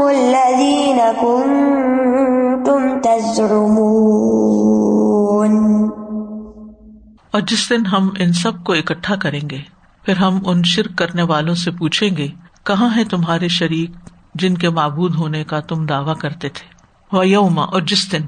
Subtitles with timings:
[0.07, 4.31] الَّذِينَ كُنتُمْ تَزْعُمُونَ
[7.31, 11.21] اور جس دن ہم ان سب کو اکٹھا کریں گے پھر ہم ان شرک کرنے
[11.21, 12.27] والوں سے پوچھیں گے،
[12.63, 13.91] کہاں ہے تمہارے شریک
[14.35, 16.67] جن کے معبود ہونے کا تم دعوی کرتے تھے؟
[17.11, 18.27] وہ یوما اور جس دن؟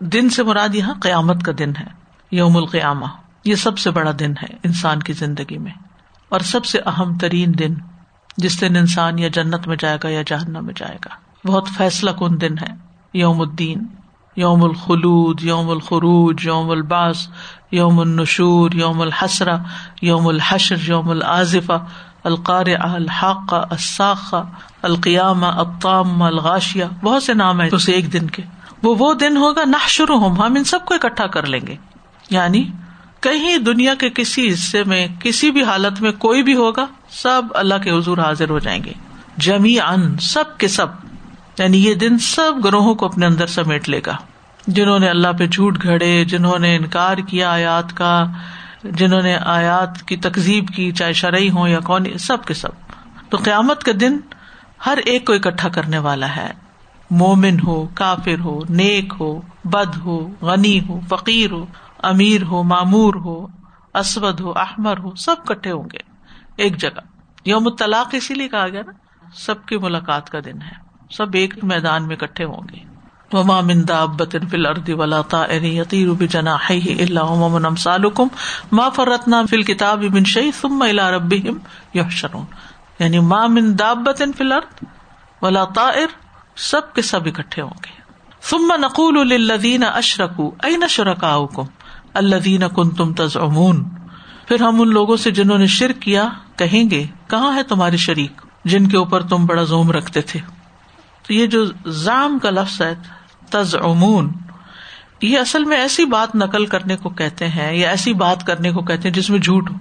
[0.00, 1.86] دن سے مراد یہاں قیامت کا دن ہے،
[2.30, 3.06] یوم القیامہ۔
[3.44, 5.72] یہ سب سے بڑا دن ہے انسان کی زندگی میں۔
[6.28, 7.74] اور سب سے اہم ترین دن،
[8.36, 11.14] جس دن انسان یا جنت میں جائے گا یا جہنم میں جائے گا۔
[11.48, 12.74] بہت فیصلہ کن دن ہے،
[13.14, 13.86] یوم الدین،
[14.36, 17.28] یوم الخلود، یوم الخروج، یوم الباس
[17.74, 19.56] یوم النشور، یوم الحسرا
[20.02, 21.84] یوم الحشر، یوم العظفہ
[22.24, 24.34] القار الحاق الساخ
[24.82, 28.42] القیام الطام الغاشیا بہت سے نام ہے اسے ایک دن کے۔
[28.82, 31.76] وہ وہ دن ہوگا نہ شروع ہوں ہم ان سب کو اکٹھا کر لیں گے۔
[32.30, 32.68] یعنی
[33.20, 37.74] کہیں دنیا کے کسی حصے میں، کسی بھی حالت میں کوئی بھی ہوگا، سب اللہ
[37.84, 38.92] کے حضور حاضر ہو جائیں گے۔
[39.36, 40.86] جمی ان سب کے سب
[41.58, 44.16] یعنی یہ دن سب گروہوں کو اپنے اندر سمیٹ لے گا۔
[44.66, 48.26] جنہوں نے اللہ پہ جھوٹ گھڑے، جنہوں نے انکار کیا آیات کا،
[48.84, 52.68] جنہوں نے آیات کی تقزیب کی، چاہے شرعی ہو یا کون سب کے سب۔
[53.30, 54.16] تو قیامت کا دن
[54.86, 56.52] ہر ایک کو اکٹھا کرنے والا ہے۔
[57.10, 61.66] مومن ہو، کافر ہو، نیک ہو، بد ہو، غنی ہو، فقیر ہو،
[62.02, 63.46] امیر ہو، معمور ہو،
[63.94, 65.98] اسود ہو، احمر ہو، سب کٹھے ہوں گے۔
[66.56, 67.00] ایک جگہ۔
[67.44, 68.92] یوم طلاق اسی لیے کہا گیا نا،
[69.34, 70.72] سب کی ملاقات کا دن ہے۔
[71.10, 72.93] سب ایک میدان میں کٹھے ہوں گے۔
[73.34, 78.28] وما من دابة في الارض ولا طائر يطير بجناحيه الا امم امثالكم
[78.72, 81.58] ما فرطنا في الكتاب من شيء ثم الى ربهم
[81.94, 82.46] يحشرون.
[83.00, 84.84] یعنی ما من دابة في الارض
[85.42, 86.14] ولا طائر
[86.56, 87.92] سب کے سب اکٹھے ہوں گے.
[88.42, 91.66] ثم نقول للذين اشركوا اين شركاؤكم
[92.14, 93.84] الذين كنتم تزعمون.
[94.48, 98.40] پھر ہم ان لوگوں سے جنہوں نے شرک کیا کہیں گے، کہاں ہے تمہارے شریک
[98.64, 100.40] جن کے اوپر تم بڑا زوم رکھتے تھے؟
[101.26, 102.94] تو یہ جو زام کا لفظ ہے
[103.54, 104.32] تز امون
[105.22, 108.82] یہ اصل میں ایسی بات نقل کرنے کو کہتے ہیں یا ایسی بات کرنے کو
[108.82, 109.74] کہتے ہیں جس میں جھوٹ ہو۔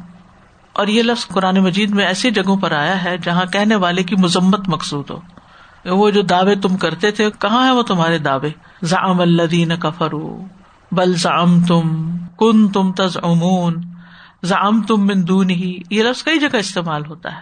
[0.73, 4.16] اور یہ لفظ قرآن مجید میں ایسی جگہوں پر آیا ہے جہاں کہنے والے کی
[4.16, 5.19] مذمت مقصود ہو۔
[5.85, 8.50] وہ جو دعوے تم کرتے تھے، کہاں ہے وہ تمہارے دعوے؟
[8.83, 10.41] زام الدین کفرو
[10.91, 13.75] بل زام تم کن تم تز امون
[14.44, 17.41] زام تم مندون ہی یہ لفظ کئی جگہ استعمال ہوتا ہے۔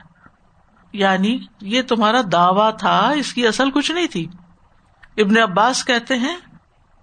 [0.93, 4.27] یعنی یہ تمہارا دعوی تھا، اس کی اصل کچھ نہیں تھی۔
[5.21, 6.35] ابن عباس کہتے ہیں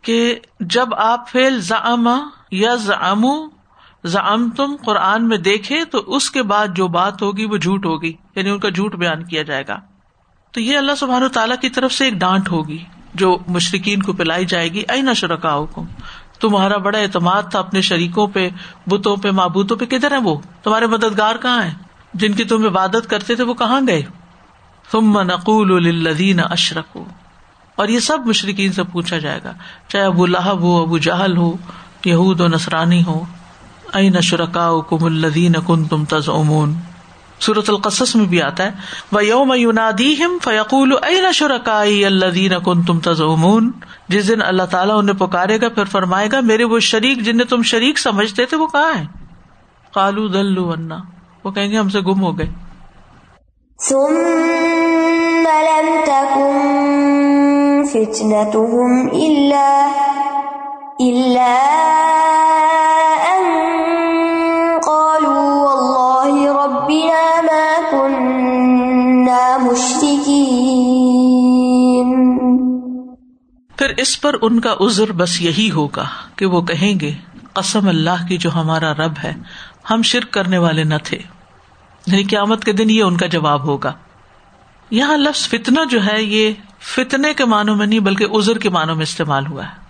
[0.03, 2.09] کہ جب آپ فیل زعم
[2.51, 3.27] یا زعم
[4.05, 8.13] زعم تم قرآن میں دیکھے تو اس کے بعد جو بات ہوگی وہ جھوٹ ہوگی
[8.37, 9.77] یعنی ان کا جھوٹ بیان کیا جائے گا۔
[10.53, 12.85] تو یہ اللہ سبحان تعالیٰ کی طرف سے ایک ڈانٹ ہوگی
[13.15, 15.85] جو مشرقین کو پلائی جائے گی۔ ائی نہ شرکا حکم
[16.41, 18.49] تمہارا بڑا اعتماد تھا اپنے شریکوں پہ،
[18.87, 21.75] بتوں پہ معبوتوں پہ، کدھر ہے وہ؟ تمہارے مددگار کہاں ہیں؟
[22.15, 24.03] جن کی تم عبادت کرتے تھے وہ کہاں گئے؟
[24.91, 26.99] تم نقول الدین اشرک
[27.79, 29.53] اور یہ سب مشرقین سے پوچھا جائے گا۔
[29.89, 31.57] چاہے ابو لہب ہو، ابو جہل ہو،
[32.05, 33.25] یہود و نسرانی ہو۔
[33.93, 36.75] ائی نشرکا کم الدین کن تم تز امون
[37.41, 38.71] سورت القصص میں بھی آتا ہے۔
[39.13, 43.73] وہ یوم یونادی ہم فیقول ائی نشرکا الدین کن تم تز امون
[44.09, 47.63] جس دن اللہ تعالیٰ انہیں پکارے گا، پھر فرمائے گا، میرے وہ شریک جنہیں تم
[47.63, 49.05] شریک سمجھتے تھے، وہ کہاں ہے
[49.95, 50.99] کالو دلو انا
[51.45, 52.49] وہ کہیں گے ہم سے گم ہو گئے۔
[57.99, 59.89] فتنتهم إلا
[61.01, 61.55] إلا
[63.31, 63.45] أن
[64.87, 70.69] قالوا والله ربنا ما كنا مشركين.
[73.77, 76.05] پھر اس پر ان کا عذر بس یہی ہوگا
[76.37, 77.13] کہ وہ کہیں گے،
[77.53, 79.35] قسم اللہ کی جو ہمارا رب ہے،
[79.91, 81.19] ہم شرک کرنے والے نہ تھے۔
[82.07, 83.93] یعنی قیامت کے دن یہ ان کا جواب ہوگا۔
[84.91, 88.95] یہاں لفظ فتنا جو ہے، یہ فتنے کے معنوں میں نہیں بلکہ ازر کے معنوں
[88.95, 89.89] میں استعمال ہوا ہے۔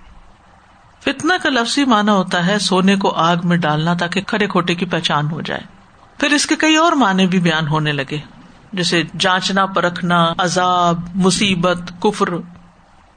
[1.00, 4.86] فتنا کا لفظی معنی ہوتا ہے سونے کو آگ میں ڈالنا تاکہ کھڑے کھوٹے کی
[4.86, 5.60] پہچان ہو جائے۔
[6.18, 8.18] پھر اس کے کئی اور معنی بھی بیان ہونے لگے۔
[8.72, 12.28] جیسے جانچنا، پرکھنا، عذاب، مصیبت، کفر۔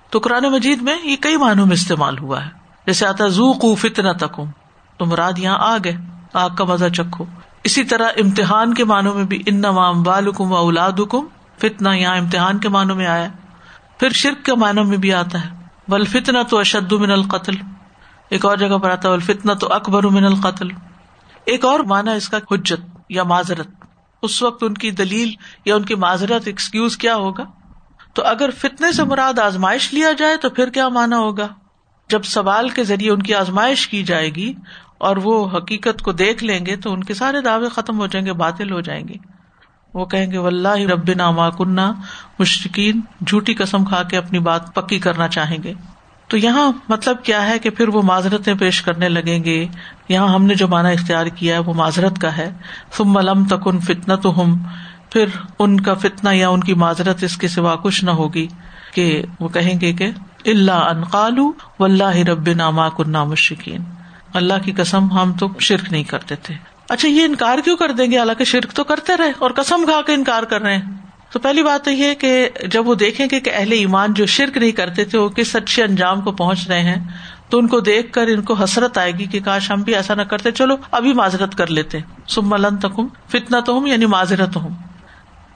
[0.09, 2.49] تو قرآن مجید میں یہ کئی معنوں میں استعمال ہوا ہے۔
[2.87, 4.41] جیسے آتا زو کو فتنا تک
[4.97, 5.97] تم رات یہاں آگ ہے،
[6.33, 7.25] آگ کا مزہ چکھو۔
[7.63, 11.25] اسی طرح امتحان کے معنوں میں بھی ان نوام والم و اولاد حکم
[11.57, 13.27] فتنا یہاں امتحان کے معنوں میں آیا۔
[14.01, 15.49] پھر شرک کے معنوں میں بھی آتا ہے۔
[15.87, 17.53] ول فتنا تو اشد من القتل۔
[18.29, 20.67] ایک اور جگہ پر آتا ہے۔ فتنا تو اکبر من القتل۔
[21.45, 23.67] ایک اور مانا اس کا حجت یا معذرت۔
[24.23, 25.31] اس وقت ان کی دلیل
[25.65, 27.43] یا ان کی معذرت ایکسکیوز کیا ہوگا؟
[28.13, 31.47] تو اگر فتنے سے مراد آزمائش لیا جائے تو پھر کیا مانا ہوگا؟
[32.09, 34.53] جب سوال کے ذریعے ان کی آزمائش کی جائے گی
[34.97, 38.25] اور وہ حقیقت کو دیکھ لیں گے تو ان کے سارے دعوے ختم ہو جائیں
[38.25, 39.40] گے، باطل ہو جائیں گے۔
[39.93, 41.93] وہ کہیں گے ولہ رب ناما کنہ
[42.39, 45.73] مشرقین جھوٹی قسم کھا کے اپنی بات پکی کرنا چاہیں گے.
[46.27, 49.67] تو یہاں مطلب کیا ہے کہ پھر وہ معذرتیں پیش کرنے لگیں گے،
[50.09, 52.51] یہاں ہم نے جو مانا اختیار کیا ہے وہ معذرت کا ہے۔
[52.97, 54.57] تم ملم تکن فتنا تو ہم
[55.09, 55.25] پھر
[55.59, 58.47] ان کا فتنا یا ان کی معذرت اس کے سوا کچھ نہ ہوگی
[58.93, 60.11] کہ وہ کہیں گے کہ
[60.45, 63.83] اللہ ان قالو و اللہ رب ناما کنہ مشرقین
[64.33, 68.11] اللہ کی قسم ہم تو شرک نہیں کرتے تھے۔ اچھا یہ انکار کیوں کر دیں
[68.11, 70.81] گے؟ حالانکہ شرک تو کرتے رہے اور قسم کھا کے انکار کر رہے ہیں۔
[71.31, 74.57] تو پہلی بات تو یہ کہ جب وہ دیکھیں گے کہ اہل ایمان جو شرک
[74.57, 77.07] نہیں کرتے تھے، وہ کس اچھے انجام کو پہنچ رہے ہیں،
[77.49, 80.13] تو ان کو دیکھ کر ان کو حسرت آئے گی کہ کاش ہم بھی ایسا
[80.13, 84.55] نہ کرتے۔ چلو، ابھی معذرت کر لیتے۔ سم ملن تکم فتنا تو ہوں یعنی معذرت
[84.55, 84.69] ہوں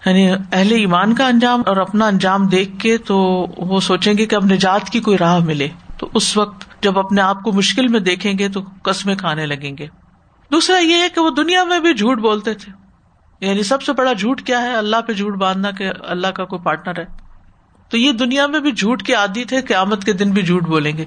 [0.06, 4.36] یعنی اہل ایمان کا انجام اور اپنا انجام دیکھ کے تو وہ سوچیں گے کہ
[4.36, 5.68] اب نجات کی کوئی راہ ملے۔
[5.98, 9.78] تو اس وقت جب اپنے آپ کو مشکل میں دیکھیں گے تو قسمیں کھانے لگیں
[9.78, 10.05] گے۔
[10.52, 12.72] دوسرا یہ ہے کہ وہ دنیا میں بھی جھوٹ بولتے تھے۔
[13.46, 16.62] یعنی سب سے بڑا جھوٹ کیا ہے؟ اللہ پہ جھوٹ باندھنا کہ اللہ کا کوئی
[16.62, 17.06] پارٹنر ہے۔
[17.90, 20.98] تو یہ دنیا میں بھی جھوٹ کے عادی تھے، قیامت کے دن بھی جھوٹ بولیں
[20.98, 21.06] گے۔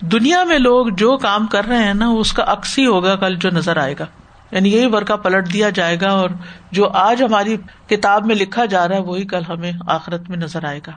[0.00, 3.34] دنیا میں لوگ جو کام کر رہے ہیں نا، اس کا عکس ہی ہوگا کل
[3.34, 4.06] جو نظر آئے گا۔
[4.50, 6.30] یعنی یہی ورکا پلٹ دیا جائے گا اور
[6.72, 7.56] جو آج ہماری
[7.88, 10.92] کتاب میں لکھا جا رہا ہے، وہی کل ہمیں آخرت میں نظر آئے گا۔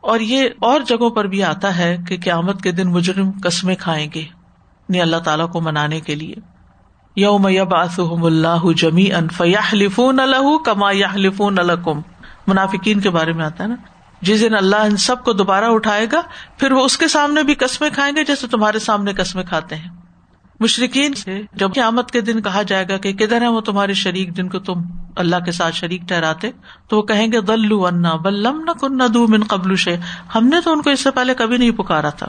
[0.00, 4.08] اور یہ اور جگہوں پر بھی آتا ہے کہ قیامت کے دن مجرم قسمیں کھائیں
[4.14, 6.53] گے یعنی اللہ تعالیٰ کو منانے کے لیے۔
[7.16, 10.20] یوم یبعثهم اللہ جمی ان فیحلفون
[10.64, 12.00] کما یحلفون لکم۔
[12.46, 13.74] منافقین کے بارے میں آتا ہے نا۔
[14.22, 16.22] جس دن اللہ ان سب کو دوبارہ اٹھائے گا،
[16.58, 19.88] پھر وہ اس کے سامنے بھی قسمیں کھائیں گے جیسے تمہارے سامنے قسمیں کھاتے ہیں۔
[20.60, 24.36] مشرقین سے جب قیامت کے دن کہا جائے گا کہ کدھر ہے وہ تمہارے شریک
[24.36, 24.82] جن کو تم
[25.16, 26.50] اللہ کے ساتھ شریک ٹھہراتے،
[26.88, 29.96] تو وہ کہیں گے دلو انا بلم نہ کن نہ دو من قبل شے
[30.34, 32.26] ہم نے تو ان کو اس سے پہلے کبھی نہیں پکارا تھا۔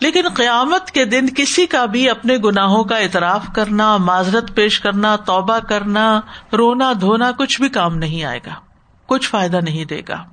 [0.00, 5.16] لیکن قیامت کے دن کسی کا بھی اپنے گناہوں کا اعتراف کرنا، معذرت پیش کرنا،
[5.16, 6.20] توبہ کرنا،
[6.52, 8.54] رونا دھونا کچھ بھی کام نہیں آئے گا،
[9.06, 10.24] کچھ فائدہ نہیں دے گا۔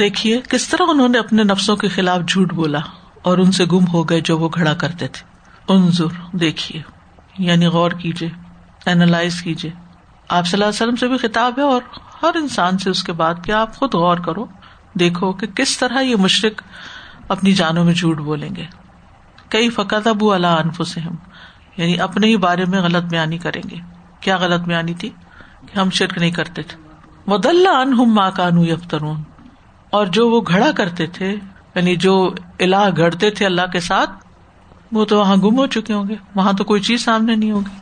[0.00, 2.78] دیکھیے کس طرح انہوں نے اپنے نفسوں کے خلاف جھوٹ بولا
[3.22, 5.26] اور ان سے گم ہو گئے جو وہ کھڑا کرتے تھے۔
[5.68, 6.82] انظر، دیکھیے۔
[7.38, 8.28] یعنی غور کیجیے
[8.86, 9.70] اینالائز کیجیے۔
[10.28, 11.82] آپ صلی اللہ علیہ وسلم سے بھی خطاب ہے اور
[12.22, 14.46] ہر انسان سے اس کے بعد کہ آپ خود غور کرو۔
[14.94, 16.62] دیکھو کہ کس طرح یہ مشرق
[17.28, 18.64] اپنی جانوں میں جھوٹ بولیں گے۔
[19.48, 21.14] کئی فقط ابو اللہ انف سے ہم
[21.76, 23.76] یعنی اپنے ہی بارے میں غلط بیانی کریں گے۔
[24.20, 25.08] کیا غلط بیانی تھی؟
[25.72, 26.88] کہ ہم شرک نہیں کرتے تھے۔
[27.26, 29.22] ود اللہ ان ماں کانو یفترون
[29.90, 31.36] اور جو وہ گھڑا کرتے تھے
[31.74, 34.10] یعنی جو اللہ گھڑتے تھے اللہ کے ساتھ،
[34.92, 37.78] وہ تو وہاں گم ہو چکے ہوں گے۔ وہاں تو کوئی چیز سامنے نہیں ہوگی۔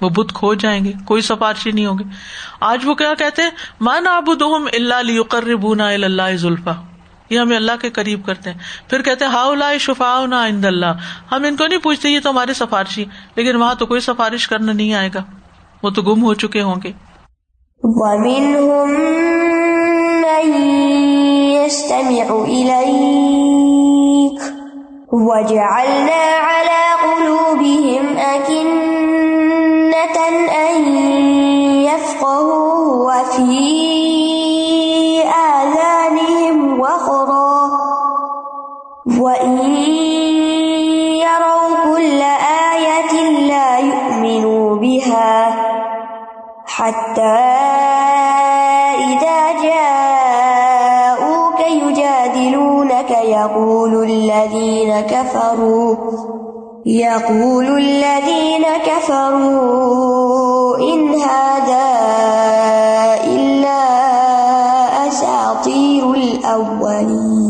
[0.00, 2.04] وہ بت کھو جائیں گے، کوئی سفارشی نہیں ہوگی۔
[2.60, 3.42] آج وہ کیا کہتے
[3.80, 6.72] مان آب دم اللہ کر بونا اللہ ذلفا
[7.30, 8.58] یہ ہمیں اللہ کے قریب کرتے ہیں۔
[8.90, 10.92] پھر کہتے ہاؤ اللہ شفا نہ آئند اللہ
[11.32, 13.04] ہم ان کو نہیں پوچھتے، یہ تو ہمارے سفارشی
[13.36, 15.22] لیکن وہاں تو کوئی سفارش کرنا نہیں آئے گا۔
[15.82, 16.92] وہ تو گم ہو چکے ہوں گے۔
[22.14, 24.40] يستمع إليك.
[25.12, 26.53] وجعلنا
[54.34, 55.94] الذين كفروا.
[56.88, 59.34] يقول الذين كفروا،
[60.78, 62.00] إن هذا
[63.24, 63.94] إلا
[65.08, 67.44] أساطير الأولين.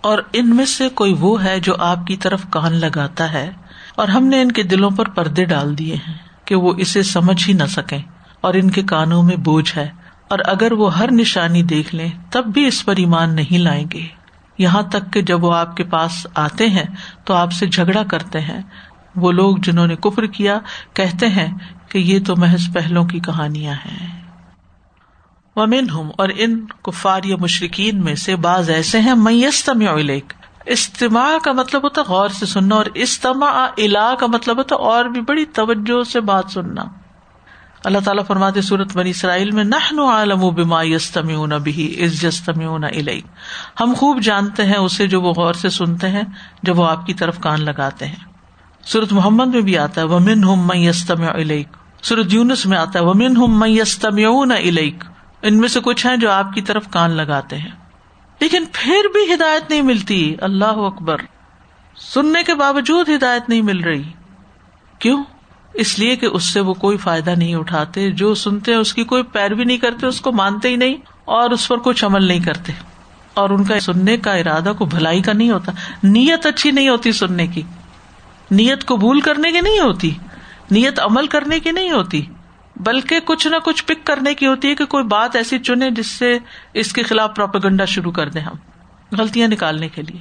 [0.00, 3.50] اور ان میں سے کوئی وہ ہے جو آپ کی طرف کان لگاتا ہے
[3.96, 7.48] اور ہم نے ان کے دلوں پر پردے ڈال دیے ہیں کہ وہ اسے سمجھ
[7.48, 7.98] ہی نہ سکیں
[8.40, 9.99] اور ان کے کانوں میں بوجھ ہے۔
[10.30, 14.06] اور اگر وہ ہر نشانی دیکھ لیں، تب بھی اس پر ایمان نہیں لائیں گے۔
[14.58, 16.84] یہاں تک کہ جب وہ آپ کے پاس آتے ہیں،
[17.24, 18.60] تو آپ سے جھگڑا کرتے ہیں۔
[19.16, 20.58] وہ لوگ جنہوں نے کفر کیا،
[20.94, 21.58] کہتے ہیں
[21.88, 24.20] کہ یہ تو محض پہلوں کی کہانیاں ہیں۔
[25.56, 30.32] ومن ہوں اور ان کفار یا مشرقین میں سے بعض ایسے ہیں میستم علیک
[30.66, 35.20] استماع کا مطلب ہوتا غور سے سننا، اور استماع الا کا مطلب ہوتا اور بھی
[35.20, 36.84] بڑی توجہ سے بات سننا۔
[37.84, 42.64] اللہ تعالیٰ فرماتے صورت بنی اسرائیل میں نہ عالم و بما یستمی بھی از جستمی
[43.80, 46.22] ہم خوب جانتے ہیں اسے جو وہ غور سے سنتے ہیں،
[46.62, 48.30] جب وہ آپ کی طرف کان لگاتے ہیں۔
[48.84, 51.68] سورت محمد میں بھی آتا ہے ومن ہم میں یستم علیک
[52.02, 54.16] سورت یونس میں آتا ہے ومن ہم میں یستم
[54.50, 55.04] علیک
[55.42, 57.70] ان میں سے کچھ ہیں جو آپ کی طرف کان لگاتے ہیں۔
[58.40, 61.16] لیکن پھر بھی ہدایت نہیں ملتی۔ اللہ اکبر۔
[61.96, 64.02] سننے کے باوجود ہدایت نہیں مل رہی۔
[64.98, 65.24] کیوں؟
[65.74, 69.22] اس لیے کہ اس سے وہ کوئی فائدہ نہیں اٹھاتے، جو سنتے اس کی کوئی
[69.22, 72.72] پیروی نہیں کرتے، اس کو مانتے ہی نہیں اور اس پر کچھ عمل نہیں کرتے۔
[73.34, 75.72] اور ان کا سننے کا ارادہ کو بھلائی کا نہیں ہوتا۔
[76.02, 77.62] نیت اچھی نہیں ہوتی سننے کی۔
[78.50, 80.14] نیت قبول کرنے کی نہیں ہوتی۔
[80.70, 82.26] نیت عمل کرنے کی نہیں ہوتی۔
[82.76, 86.06] بلکہ کچھ نہ کچھ پک کرنے کی ہوتی ہے کہ کوئی بات ایسی چنے جس
[86.06, 86.38] سے
[86.74, 88.54] اس کے خلاف پروپیگنڈا شروع کر دیں ہم۔
[89.12, 90.20] غلطیاں نکالنے کے لیے۔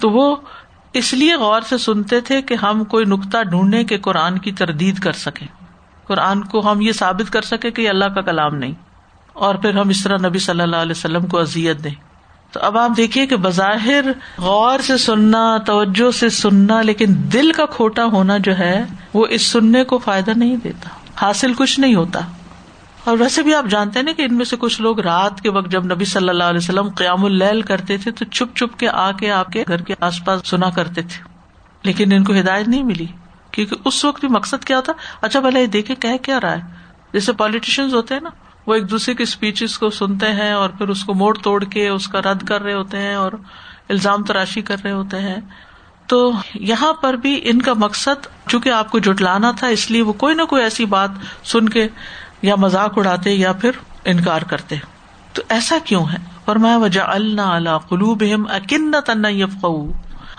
[0.00, 0.36] تو وہ
[0.94, 4.98] اس لیے غور سے سنتے تھے کہ ہم کوئی نقطہ ڈھونڈنے کے قرآن کی تردید
[4.98, 5.46] کر سکیں۔
[6.06, 8.72] قرآن کو ہم یہ ثابت کر سکے کہ اللہ کا کلام نہیں۔
[9.32, 11.94] اور پھر ہم اس طرح نبی صلی اللہ علیہ وسلم کو ازیت دیں۔
[12.52, 14.00] تو اب آپ دیکھیے کہ بظاہر
[14.38, 18.84] غور سے سننا، توجہ سے سننا، لیکن دل کا کھوٹا ہونا جو ہے،
[19.14, 20.88] وہ اس سننے کو فائدہ نہیں دیتا۔
[21.26, 22.20] حاصل کچھ نہیں ہوتا۔
[23.04, 25.50] اور ویسے بھی آپ جانتے ہیں نا کہ ان میں سے کچھ لوگ رات کے
[25.50, 28.88] وقت جب نبی صلی اللہ علیہ وسلم قیام اللیل کرتے تھے تو چھپ چھپ کے
[28.88, 31.24] آ کے آپ کے گھر کے آس پاس سنا کرتے تھے۔
[31.82, 33.06] لیکن ان کو ہدایت نہیں ملی۔
[33.50, 36.60] کیونکہ اس وقت بھی مقصد کیا ہوتا اچھا بھلے یہ دیکھے کہ کیا رہا ہے۔
[37.12, 38.30] جیسے پالیٹیشین ہوتے ہیں نا،
[38.66, 41.88] وہ ایک دوسرے کی اسپیچز کو سنتے ہیں اور پھر اس کو موڑ توڑ کے
[41.88, 43.32] اس کا رد کر رہے ہوتے ہیں اور
[43.88, 45.40] الزام تراشی کر رہے ہوتے ہیں۔
[46.06, 50.12] تو یہاں پر بھی ان کا مقصد، چونکہ آپ کو جٹلانا تھا، اس لیے وہ
[50.12, 51.10] کوئی نہ کوئی ایسی بات
[51.44, 51.88] سن کے
[52.44, 53.70] یا مذاق اڑاتے یا پھر
[54.04, 54.76] انکار کرتے۔
[55.32, 59.24] تو ایسا کیوں ہے؟ فرمایا وجہ اللہ اللہ قلوب اکن تن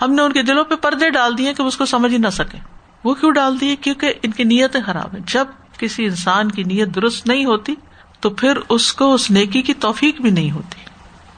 [0.02, 2.28] ہم نے ان کے دلوں پہ پردے ڈال دیے کہ اس کو سمجھ ہی نہ
[2.28, 2.58] سکے
[3.04, 5.44] وہ کیوں ڈال دیے؟ کیونکہ ان کی نیتیں خراب ہیں جب
[5.78, 7.74] کسی انسان کی نیت درست نہیں ہوتی،
[8.20, 10.80] تو پھر اس کو اس نیکی کی توفیق بھی نہیں ہوتی۔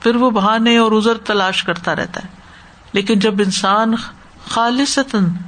[0.00, 2.28] پھر وہ بہانے اور ازر تلاش کرتا رہتا ہے۔
[2.92, 3.94] لیکن جب انسان
[4.48, 4.98] خالص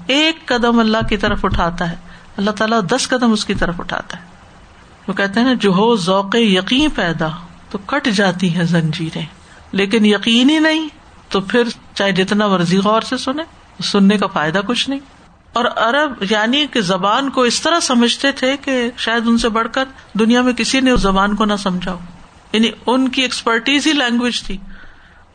[0.07, 1.97] ایک قدم اللہ کی طرف اٹھاتا ہے،
[2.37, 4.30] اللہ تعالیٰ دس قدم اس کی طرف اٹھاتا ہے۔
[5.09, 7.29] وہ کہتے ہیں نا، جو ہو ذوق یقین پیدا،
[7.71, 9.27] تو کٹ جاتی ہے زنجیریں۔
[9.73, 10.89] لیکن یقین ہی نہیں،
[11.29, 11.63] تو پھر
[11.95, 13.43] چاہے جتنا ورزی غور سے سنے
[13.83, 15.01] سننے کا فائدہ کچھ نہیں۔
[15.53, 19.69] اور ارب یعنی کہ زبان کو اس طرح سمجھتے تھے کہ شاید ان سے بڑھ
[19.73, 21.97] کر دنیا میں کسی نے اس زبان کو نہ سمجھا
[22.53, 24.57] یعنی ان کی ایکسپرٹیز ہی لینگویج تھی۔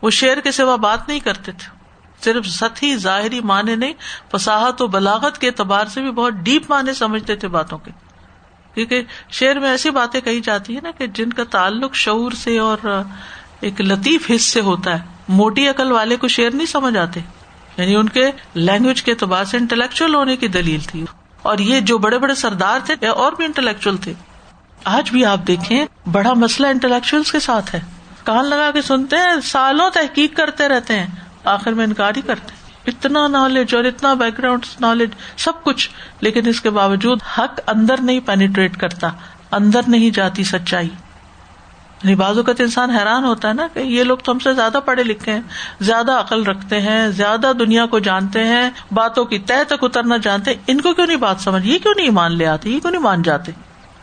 [0.02, 1.76] وہ شعر کے سوا بات نہیں کرتے تھے۔
[2.24, 3.92] صرف ستی ظاہری معنی نہیں
[4.34, 7.90] فساحت و بلاغت کے اعتبار سے بھی بہت ڈیپ معنی سمجھتے تھے باتوں کے۔
[8.76, 12.58] کیونکہ شعر میں ایسی باتیں کہی جاتی ہے نا کہ جن کا تعلق شعور سے
[12.58, 13.02] اور
[13.60, 17.20] ایک لطیف حص سے ہوتا ہے، موٹی عقل والے کو شعر نہیں سمجھ آتے۔
[17.76, 21.04] یعنی ان کے لینگویج کے اعتبار سے انٹلیکچل ہونے کی دلیل تھی۔
[21.42, 24.14] اور یہ جو بڑے بڑے سردار تھے اور بھی انٹلیکچل تھے۔
[24.84, 27.80] آج بھی آپ دیکھیں، بڑا مسئلہ انٹلیکچل کے ساتھ ہے۔
[28.24, 31.06] کان لگا کے سنتے ہیں، سالوں تحقیق کرتے رہتے ہیں۔
[31.44, 32.55] آخر میں انکار ہی کرتے
[32.86, 35.90] اتنا نالج اور اتنا بیک گراؤنڈ نالج سب کچھ،
[36.20, 39.08] لیکن اس کے باوجود حق اندر نہیں پینیٹریٹ کرتا،
[39.52, 40.88] اندر نہیں جاتی سچائی۔
[42.02, 44.78] یعنی بعض اوقات انسان حیران ہوتا ہے نا کہ یہ لوگ تو ہم سے زیادہ
[44.84, 45.40] پڑھے لکھے ہیں،
[45.80, 50.50] زیادہ عقل رکھتے ہیں، زیادہ دنیا کو جانتے ہیں، باتوں کی طے تک اترنا جانتے
[50.50, 52.92] ہیں ان کو کیوں نہیں بات سمجھ؟ یہ کیوں نہیں مان لے آتے؟ یہ کیوں
[52.92, 53.52] نہیں مان جاتے؟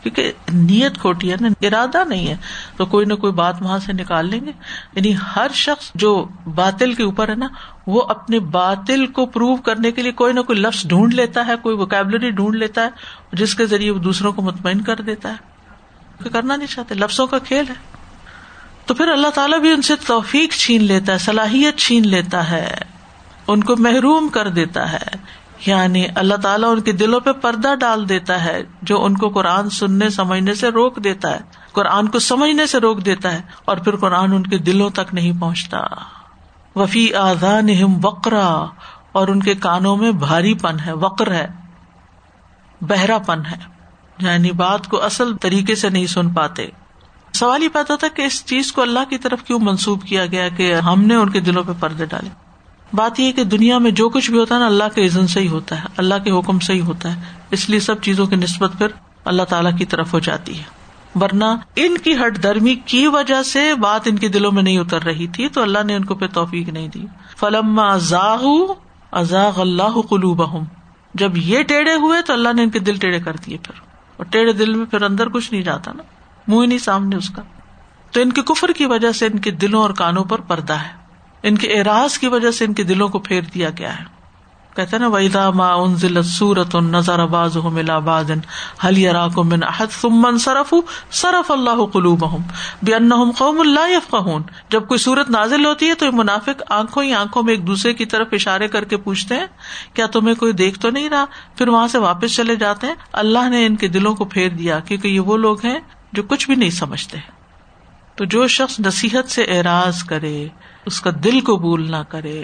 [0.04, 2.36] کیونکہ نیت کھوٹی ہے نا ارادہ نہیں ہے۔
[2.76, 4.52] تو کوئی نہ کوئی بات وہاں سے نکال لیں گے۔
[4.94, 7.48] یعنی ہر شخص جو باطل کے اوپر ہے نا،
[7.86, 11.52] وہ اپنے باطل کو پروو کرنے کے لیے کوئی نہ کوئی لفظ ڈھونڈ لیتا ہے،
[11.62, 12.88] کوئی وکیبلری ڈھونڈ لیتا ہے،
[13.32, 15.54] جس کے ذریعے وہ دوسروں کو مطمئن کر دیتا ہے۔
[16.32, 17.74] کرنا نہیں چاہتے، لفظوں کا کھیل ہے۔
[18.86, 22.74] تو پھر اللہ تعالیٰ بھی ان سے توفیق چھین لیتا ہے، صلاحیت چھین لیتا ہے،
[23.46, 25.34] ان کو محروم کر دیتا ہے۔
[25.66, 29.70] یعنی اللہ تعالیٰ ان کے دلوں پہ پردہ ڈال دیتا ہے، جو ان کو قرآن
[29.70, 31.40] سننے، سمجھنے سے روک دیتا ہے۔
[31.72, 35.40] قرآن کو سمجھنے سے روک دیتا ہے اور پھر قرآن ان کے دلوں تک نہیں
[35.40, 35.78] پہنچتا۔
[36.76, 37.68] وفی آزان
[38.04, 38.66] وقرا،
[39.12, 41.46] اور ان کے کانوں میں بھاری پن ہے، وقر ہے،
[42.80, 43.56] بہرا پن ہے۔
[44.18, 46.66] یعنی بات کو اصل طریقے سے نہیں سن پاتے۔
[47.32, 50.48] سوال یہ پیدا تھا کہ اس چیز کو اللہ کی طرف کیوں منسوب کیا گیا
[50.48, 52.43] کہ ہم نے ان کے دلوں پہ پردے ڈالے؟
[52.92, 55.40] بات یہ کہ دنیا میں جو کچھ بھی ہوتا ہے نا، اللہ کے عزن سے
[55.40, 58.36] ہی ہوتا ہے، اللہ کے حکم سے ہی ہوتا ہے۔ اس لیے سب چیزوں کی
[58.36, 58.86] نسبت پھر
[59.24, 60.84] اللہ تعالیٰ کی طرف ہو جاتی ہے۔
[61.20, 61.44] ورنہ
[61.76, 65.26] ان کی ہٹ درمی کی وجہ سے بات ان کے دلوں میں نہیں اتر رہی
[65.26, 68.44] تھی، تو اللہ نے ان کو پھر توفیق نہیں دی۔ فلم ازاغ
[69.12, 70.64] ازاغ اللہ قلوب
[71.14, 73.80] جب یہ ٹیڑھے ہوئے تو اللہ نے ان کے دل ٹیڑھے کر دیے پھر۔
[74.16, 76.02] اور ٹیڑھے دل میں پھر اندر کچھ نہیں جاتا نا،
[76.48, 77.42] منہ نہیں، سامنے اس کا۔
[78.10, 81.03] تو ان کے کفر کی وجہ سے ان کے دلوں اور کانوں پر پردہ ہے۔
[81.44, 84.04] ان کے اعراض کی وجہ سے ان کے دلوں کو پھیر دیا گیا ہے۔
[84.76, 88.30] کہتے نا ویدا ما ان سورت نظر آباز ہو ملا باز
[89.34, 90.74] کو من احد سمن صرف
[91.10, 92.24] صرف اللہ قلوب
[92.82, 97.14] بے ان قوم اللہ یفقہون جب کوئی صورت نازل ہوتی ہے تو منافق آنکھوں ہی
[97.14, 99.46] آنکھوں میں ایک دوسرے کی طرف اشارے کر کے پوچھتے ہیں،
[99.94, 101.24] کیا تمہیں کوئی دیکھ تو نہیں رہا؟
[101.58, 104.80] پھر وہاں سے واپس چلے جاتے ہیں۔ اللہ نے ان کے دلوں کو پھیر دیا
[104.80, 105.78] کیونکہ یہ وہ لوگ ہیں
[106.12, 107.18] جو کچھ بھی نہیں سمجھتے۔
[108.14, 110.48] تو جو شخص نصیحت سے اعراض کرے
[110.86, 112.42] اس کا دل قبول نہ کرے،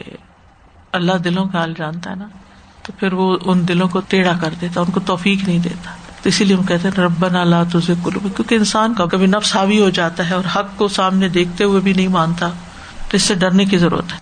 [0.93, 2.27] اللہ دلوں کا حال جانتا ہے نا،
[2.83, 5.91] تو پھر وہ ان دلوں کو ٹیڑھا کر دیتا، ان کو توفیق نہیں دیتا۔
[6.23, 9.57] تو اسی لیے ہم کہتے ہیں ربن اللہ تجھے کلو کیونکہ انسان کا کبھی نفس
[9.57, 12.49] حاوی ہو جاتا ہے اور حق کو سامنے دیکھتے ہوئے بھی نہیں مانتا،
[13.09, 14.19] تو اس سے ڈرنے کی ضرورت ہے۔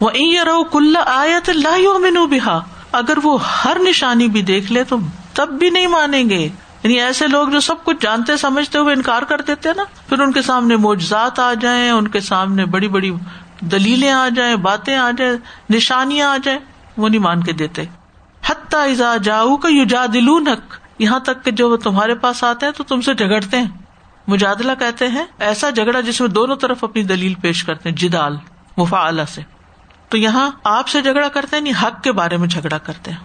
[0.00, 0.10] وہ
[0.44, 2.60] رو کل آیت اللہ میں بہا
[2.92, 4.96] اگر وہ ہر نشانی بھی دیکھ لے، تو
[5.32, 6.48] تب بھی نہیں مانیں گے۔
[6.82, 10.32] یعنی ایسے لوگ جو سب کچھ جانتے، سمجھتے ہوئے انکار کر دیتے نا، پھر ان
[10.32, 13.10] کے سامنے موجزات آ جائیں، ان کے سامنے بڑی بڑی
[13.60, 15.36] دلیلیں آ جائیں، باتیں آ جائیں،
[15.70, 16.58] نشانیاں آ جائیں،
[16.96, 17.82] وہ نہیں مان کے دیتے۔
[18.46, 20.38] حتیٰ جاؤ کا یو جا دلو
[20.98, 23.68] یہاں تک کہ جو وہ تمہارے پاس آتے ہیں تو تم سے جھگڑتے ہیں۔
[24.26, 28.36] مجادلہ کہتے ہیں، ایسا جھگڑا جس میں دونوں طرف اپنی دلیل پیش کرتے ہیں، جدال
[28.76, 29.42] مفا سے۔
[30.08, 33.18] تو یہاں آپ سے جھگڑا کرتے ہیں نہیں حق کے بارے میں جھگڑا کرتے ہیں۔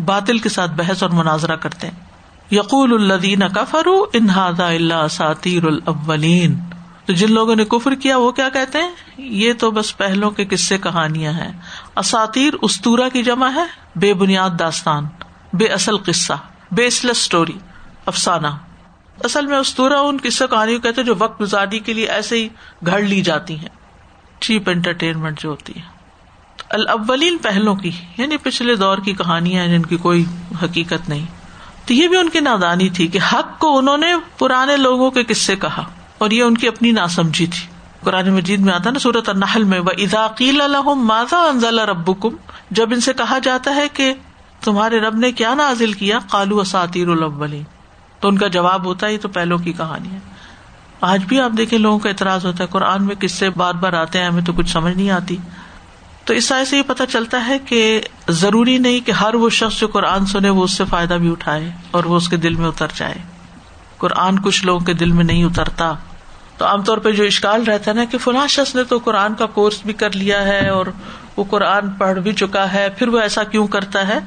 [0.00, 2.03] باطل کے ساتھ بحث اور مناظرہ کرتے ہیں۔
[2.50, 6.58] یقول الدین کفرو انہاد اللہ ساتیر الاولین۔
[7.06, 10.44] تو جن لوگوں نے کفر کیا، وہ کیا کہتے ہیں؟ یہ تو بس پہلو کے
[10.44, 11.52] قصے کہانیاں ہیں۔
[11.96, 13.64] اساتیر استورا کی جمع ہے،
[13.96, 15.06] بے بنیاد داستان،
[15.52, 16.32] بے اصل قصہ
[16.72, 17.58] بیس لیس اسٹوری
[18.06, 18.46] افسانہ۔
[19.24, 22.48] اصل میں استورا ان قصے کہانی کہتے جو وقت گزارنے کے لیے ایسے ہی
[22.86, 23.68] گھڑ لی جاتی ہیں۔
[24.40, 25.82] چیپ انٹرٹینمنٹ جو ہوتی ہے۔
[26.70, 30.24] الاولین پہلو کی یعنی پچھلے دور کی کہانیاں جن کی کوئی
[30.62, 31.26] حقیقت نہیں۔
[31.86, 34.06] تو یہ بھی ان کی نادانی تھی کہ حق کو انہوں نے
[34.38, 35.84] پرانے لوگوں کے قصے کہا
[36.18, 37.66] اور یہ ان کی اپنی نا سمجھی تھی۔
[38.00, 42.10] قرآن مجید میں آتا نا سورت النحل میں اضاقیل الحم ماضا انزل رب
[42.70, 44.14] جب ان سے کہا جاتا ہے کہ
[44.60, 47.62] تمہارے رب نے کیا نازل کیا؟ کالو اساتیر الاولین
[48.20, 50.18] تو ان کا جواب ہوتا ہے تو پہلو کی کہانی ہے۔
[51.00, 53.92] آج بھی آپ دیکھیں، لوگوں کا اعتراض ہوتا ہے، قرآن میں کس سے بار بار
[53.92, 55.36] آتے ہیں، ہمیں تو کچھ سمجھ نہیں آتی۔
[56.24, 59.80] تو اس طرح سے یہ پتا چلتا ہے کہ ضروری نہیں کہ ہر وہ شخص
[59.80, 62.68] جو قرآن سنے وہ اس سے فائدہ بھی اٹھائے اور وہ اس کے دل میں
[62.68, 63.14] اتر جائے۔
[63.98, 65.92] قرآن کچھ لوگوں کے دل میں نہیں اترتا۔
[66.56, 69.34] تو عام طور پہ جو اشکال رہتا ہے نا کہ فلاں شخص نے تو قرآن
[69.34, 70.86] کا کورس بھی کر لیا ہے اور
[71.36, 74.18] وہ قرآن پڑھ بھی چکا ہے، پھر وہ ایسا کیوں کرتا ہے؟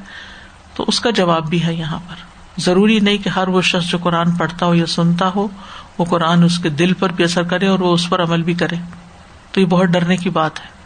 [0.74, 2.14] تو اس کا جواب بھی ہے یہاں پر۔
[2.60, 5.48] ضروری نہیں کہ ہر وہ شخص جو قرآن پڑھتا ہو یا سنتا ہو،
[5.98, 8.54] وہ قرآن اس کے دل پر بھی اثر کرے اور وہ اس پر عمل بھی
[8.54, 8.76] کرے۔
[9.52, 10.77] تو یہ بہت ڈرنے کی بات ہے۔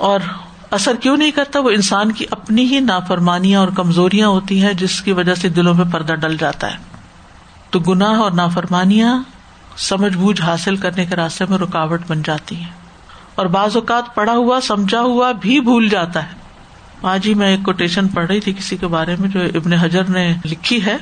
[0.00, 0.20] اور
[0.70, 5.02] اثر کیوں نہیں کرتا؟ وہ انسان کی اپنی ہی نافرمانیاں اور کمزوریاں ہوتی ہیں جس
[5.02, 6.76] کی وجہ سے دلوں میں پردہ ڈل جاتا ہے۔
[7.70, 9.22] تو گناہ اور نافرمانیاں
[9.76, 12.68] سمجھ بوجھ حاصل کرنے کے راستے میں رکاوٹ بن جاتی ہیں۔
[13.34, 16.32] اور بعض اوقات پڑھا ہوا، سمجھا ہوا بھی بھول جاتا ہے۔
[17.02, 20.04] آج ہی میں ایک کوٹیشن پڑھ رہی تھی کسی کے بارے میں جو ابن حجر
[20.04, 20.96] نے لکھی ہے۔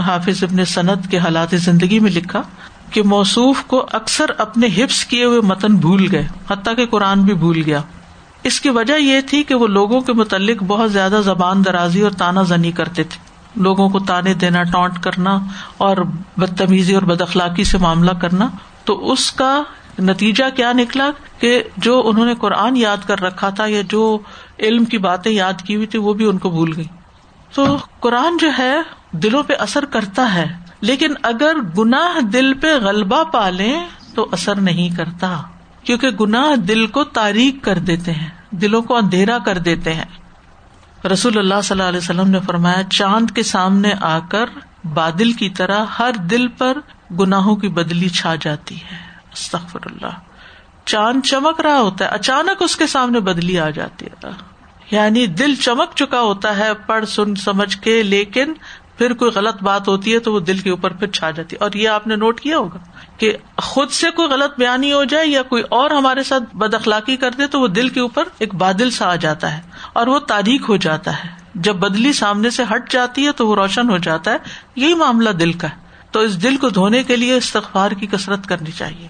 [0.00, 2.42] حافظ ابن صنعت کے حالات زندگی میں لکھا
[2.90, 7.34] کہ موصوف کو اکثر اپنے حفظ کیے ہوئے متن بھول گئے، حتیٰ کہ قرآن بھی
[7.34, 7.82] بھول گیا۔
[8.44, 12.10] اس کی وجہ یہ تھی کہ وہ لوگوں کے متعلق بہت زیادہ زبان درازی اور
[12.10, 13.18] تانا زنی کرتے تھے۔
[13.56, 15.38] لوگوں کو تانے دینا ٹونٹ کرنا
[15.78, 15.96] اور
[16.36, 18.48] بدتمیزی اور بد اخلاقی سے معاملہ کرنا۔
[18.84, 19.62] تو اس کا
[19.98, 24.18] نتیجہ کیا نکلا کہ جو انہوں نے قرآن یاد کر رکھا تھا یا جو
[24.58, 26.84] علم کی باتیں یاد کی ہوئی تھی وہ بھی ان کو بھول گئی
[27.54, 28.76] تو قرآن جو ہے،
[29.12, 30.46] دلوں پہ اثر کرتا ہے۔
[30.80, 33.76] لیکن اگر گناہ دل پہ غلبہ پالے
[34.14, 35.42] تو اثر نہیں کرتا۔
[35.84, 40.04] کیونکہ گناہ دل کو تاریخ کر دیتے ہیں، دلوں کو اندھیرا کر دیتے ہیں۔
[41.06, 44.46] رسول اللہ صلی اللہ علیہ وسلم نے فرمایا، چاند کے سامنے آ کر
[44.94, 46.78] بادل کی طرح ہر دل پر
[47.20, 48.96] گناہوں کی بدلی چھا جاتی ہے۔
[49.32, 50.20] استغفر اللہ۔
[50.84, 54.26] چاند چمک رہا ہوتا ہے، اچانک اس کے سامنے بدلی آ جاتی ہے۔
[54.90, 58.52] یعنی دل چمک چکا ہوتا ہے، پڑھ، سن، سمجھ کے، لیکن
[58.98, 61.64] پھر کوئی غلط بات ہوتی ہے تو وہ دل کے اوپر پھر چھا جاتی ہے۔
[61.64, 62.78] اور یہ آپ نے نوٹ کیا ہوگا
[63.18, 67.16] کہ خود سے کوئی غلط بیانی ہو جائے یا کوئی اور ہمارے ساتھ بد اخلاقی
[67.16, 70.18] کر دے تو وہ دل کے اوپر ایک بادل سا آ جاتا ہے اور وہ
[70.18, 73.98] تاریخ ہو جاتا ہے۔ جب بدلی سامنے سے ہٹ جاتی ہے تو وہ روشن ہو
[73.98, 74.36] جاتا ہے۔
[74.76, 75.74] یہی معاملہ دل کا ہے۔
[76.10, 79.08] تو اس دل کو دھونے کے لیے استغفار کی کسرت کرنی چاہیے۔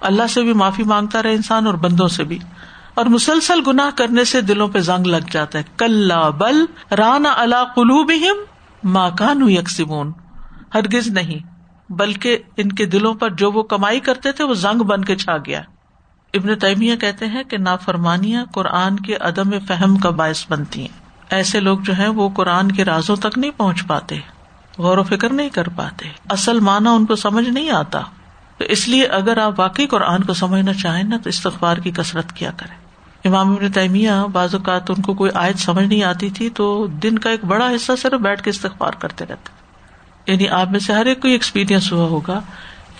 [0.00, 2.38] اللہ سے بھی معافی مانگتا رہے انسان اور بندوں سے بھی۔
[2.94, 7.64] اور مسلسل گناہ کرنے سے دلوں پہ زنگ لگ جاتا ہے۔ کل بل رانا اللہ
[7.74, 8.12] قلوب
[8.86, 10.12] ماں کانو یکسمون
[10.74, 11.46] ہرگز نہیں،
[11.92, 15.36] بلکہ ان کے دلوں پر جو وہ کمائی کرتے تھے، وہ زنگ بن کے چھا
[15.36, 15.62] گیا۔
[16.34, 20.88] ابن تیمیہ کہتے ہیں کہ نافرمانیاں قرآن کے عدم فہم کا باعث بنتی ہیں۔
[21.30, 24.18] ایسے لوگ جو ہیں، وہ قرآن کے رازوں تک نہیں پہنچ پاتے،
[24.78, 28.00] غور و فکر نہیں کر پاتے۔ اصل معنی ان کو سمجھ نہیں آتا۔
[28.58, 32.32] تو اس لیے اگر آپ واقعی قرآن کو سمجھنا چاہیں نا، تو استغبار کی کسرت
[32.32, 32.85] کیا کریں۔
[33.26, 37.18] امام ابن تیمیہ بعض اوقات ان کو کوئی آیت سمجھ نہیں آتی تھی تو دن
[37.18, 39.66] کا ایک بڑا حصہ صرف بیٹھ کے استغفار کرتے رہتے
[40.32, 42.40] یعنی آپ میں سے ہر ایک کو ایکسپیرئنس ہوا ہوگا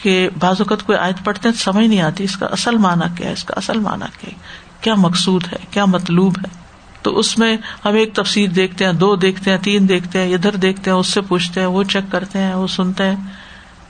[0.02, 3.26] کہ بعض اوقات کوئی آیت پڑھتے ہیں سمجھ نہیں آتی اس کا اصل معنی کیا
[3.26, 4.38] ہے، اس کا اصل معنی کیا ہے،
[4.80, 6.66] کیا مقصود ہے، کیا مطلوب ہے۔
[7.02, 10.56] تو اس میں ہم ایک تفصیل دیکھتے ہیں، دو دیکھتے ہیں، تین دیکھتے ہیں، ادھر
[10.56, 13.16] دیکھتے ہیں، اس سے پوچھتے ہیں، وہ چیک کرتے ہیں، وہ سنتے ہیں۔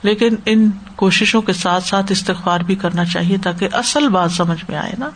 [0.03, 4.79] لیکن ان کوششوں کے ساتھ ساتھ استغفار بھی کرنا چاہیے تاکہ اصل بات سمجھ میں
[4.79, 5.11] آئے نا۔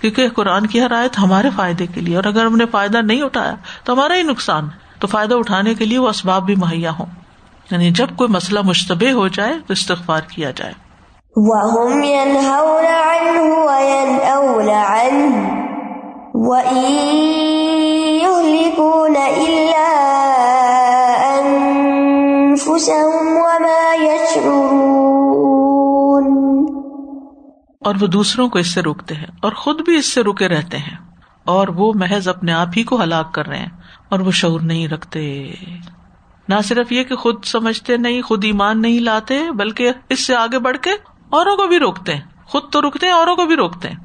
[0.00, 3.22] کیونکہ قرآن کی ہر آیت ہمارے فائدے کے لیے، اور اگر ہم نے فائدہ نہیں
[3.22, 3.54] اٹھایا
[3.84, 4.68] تو ہمارا ہی نقصان
[5.00, 7.06] تو فائدہ اٹھانے کے لیے وہ اسباب بھی مہیا ہوں۔
[7.70, 10.72] یعنی جب کوئی مسئلہ مشتبہ ہو جائے تو استغفار کیا جائے۔
[27.86, 30.78] اور وہ دوسروں کو اس سے روکتے ہیں اور خود بھی اس سے رکے رہتے
[30.78, 30.96] ہیں
[31.44, 33.68] اور وہ محض اپنے آپ ہی کو ہلاک کر رہے ہیں
[34.08, 35.52] اور وہ شعور نہیں رکھتے۔
[36.48, 40.58] نہ صرف یہ کہ خود سمجھتے نہیں، خود ایمان نہیں لاتے، بلکہ اس سے آگے
[40.58, 40.90] بڑھ کے
[41.30, 43.96] اوروں کو بھی روکتے ہیں۔ خود تو رکتے ہیں، اوروں کو بھی روکتے ہیں۔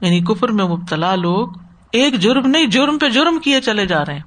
[0.00, 1.48] یعنی کفر میں مبتلا لوگ
[1.92, 4.22] ایک جرم نہیں، جرم پہ جرم کیے چلے جا رہے ہیں۔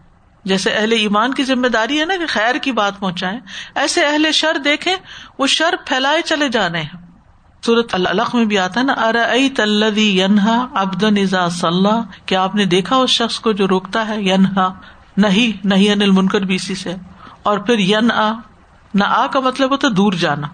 [0.46, 3.40] جیسے اہل ایمان کی ذمہ داری ہے نا کہ خیر کی بات پہنچائے
[3.76, 4.96] ایسے اہل شر دیکھے
[5.40, 7.05] وہ شر پھیلائے چلے جا رہے ہیں۔
[7.66, 9.16] سورت الخ میں بھی آتا ہے نا ار
[9.56, 14.24] تلدی ینہا ابدن ازا صلاح کیا آپ نے دیکھا اس شخص کو جو روکتا ہے؟
[14.24, 14.74] ینہا
[15.18, 16.96] نہیں نہیں انل منکر بھی اسی سے۔
[17.44, 18.34] اور پھر ین آ
[18.94, 20.48] نہ آ کا مطلب ہوتا دور جانا۔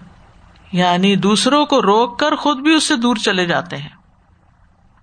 [0.71, 3.89] یعنی دوسروں کو روک کر خود بھی اس سے دور چلے جاتے ہیں۔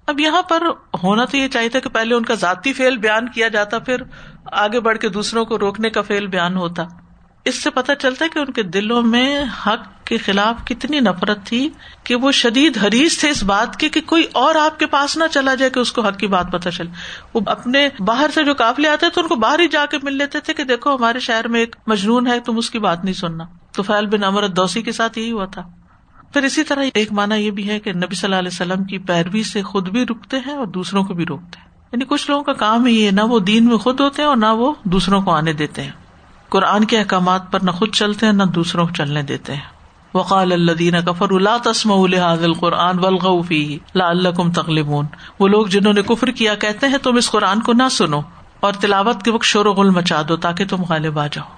[0.06, 0.62] اب یہاں پر
[1.02, 4.02] ہونا تو یہ چاہیے تھا کہ پہلے ان کا ذاتی فیل بیان کیا جاتا، پھر
[4.52, 6.82] آگے بڑھ کے دوسروں کو روکنے کا فیل بیان ہوتا۔
[7.48, 11.46] اس سے پتا چلتا ہے کہ ان کے دلوں میں حق کے خلاف کتنی نفرت
[11.46, 11.70] تھی
[12.04, 15.24] کہ وہ شدید حریث تھے اس بات کے کہ کوئی اور آپ کے پاس نہ
[15.30, 16.90] چلا جائے کہ اس کو حق کی بات پتا چلے۔
[17.34, 20.16] وہ اپنے باہر سے جو قافلے آتے تو ان کو باہر ہی جا کے مل
[20.16, 23.14] لیتے تھے کہ دیکھو ہمارے شہر میں ایک مجنون ہے، تم اس کی بات نہیں
[23.14, 25.62] سننا۔ تو فیل بن امرت دوسی کے ساتھ یہی ہوا تھا۔
[26.32, 28.98] پھر اسی طرح ایک مانا یہ بھی ہے کہ نبی صلی اللہ علیہ وسلم کی
[28.98, 32.44] پیروی سے خود بھی رکتے ہیں اور دوسروں کو بھی روکتے ہیں۔ یعنی کچھ لوگوں
[32.44, 35.22] کا کام ہی ہے، نہ وہ دین میں خود ہوتے ہیں اور نہ وہ دوسروں
[35.22, 35.90] کو آنے دیتے ہیں۔
[36.48, 39.78] قرآن کے احکامات پر نہ خود چلتے ہیں، نہ دوسروں کو چلنے دیتے ہیں۔
[40.14, 45.06] وقال اللہ کفر اللہ تسم القرآن ولغفی لا اللہ تغلبون۔
[45.38, 48.20] وہ لوگ جنہوں نے کفر کیا کہتے ہیں، تم اس قرآن کو نہ سنو
[48.60, 51.48] اور تلاوت کے وقت شور و غل مچا دو تاکہ تم غالب آ جاؤ۔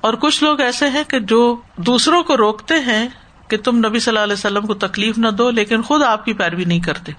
[0.00, 3.08] اور کچھ لوگ ایسے ہیں کہ جو دوسروں کو روکتے ہیں
[3.48, 6.32] کہ تم نبی صلی اللہ علیہ وسلم کو تکلیف نہ دو، لیکن خود آپ کی
[6.32, 7.12] پیروی نہیں کرتے۔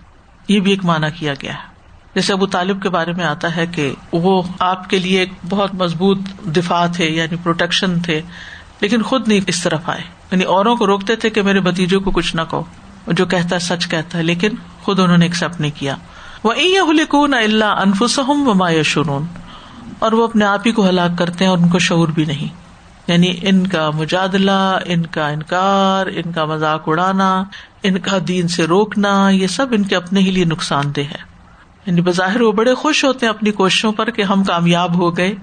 [0.47, 1.74] یہ بھی ایک مانا کیا گیا ہے۔
[2.15, 5.75] جیسے ابو طالب کے بارے میں آتا ہے کہ وہ آپ کے لیے ایک بہت
[5.75, 8.21] مضبوط دفاع تھے یعنی پروٹیکشن تھے،
[8.81, 10.01] لیکن خود نہیں اس طرف آئے۔
[10.31, 12.63] یعنی اوروں کو روکتے تھے کہ میرے بتیجے کو کچھ نہ کہو۔
[13.07, 14.49] جو کہتا ہے سچ کہتا ہے، لیکن
[14.83, 15.95] خود انہوں نے ایکسپٹ نہیں کیا۔
[16.43, 16.79] وہ یہ
[17.33, 19.25] اللہ انفسم و ما شرون
[19.99, 22.47] اور وہ اپنے آپ ہی کو ہلاک کرتے ہیں اور ان کو شعور بھی نہیں۔
[23.07, 27.43] یعنی ان کا مجادلہ، ان کا انکار، ان کا مذاق اڑانا،
[27.83, 31.34] ان کا دین سے روکنا، یہ سب ان کے اپنے ہی لیے نقصان دہ ہے۔
[31.85, 35.35] یعنی بظاہر وہ بڑے خوش ہوتے ہیں اپنی کوششوں پر کہ ہم کامیاب ہو گئے،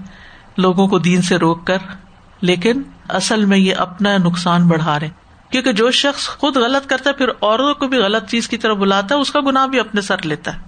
[0.57, 1.77] لوگوں کو دین سے روک کر۔
[2.41, 5.09] لیکن اصل میں یہ اپنا نقصان بڑھا رہے
[5.49, 8.77] کیونکہ جو شخص خود غلط کرتا ہے، پھر اوروں کو بھی غلط چیز کی طرف
[8.77, 10.59] بلاتا ہے، اس کا گناہ بھی اپنے سر لیتا ہے۔